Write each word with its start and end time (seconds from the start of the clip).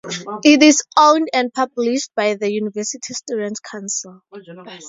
It 0.43 0.63
is 0.63 0.83
owned 0.97 1.29
and 1.31 1.53
published 1.53 2.09
by 2.15 2.33
the 2.33 2.51
University 2.51 3.13
Students' 3.13 3.59
Council. 3.59 4.23